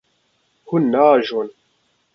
Hûn 0.67 0.83
naajon. 0.91 1.49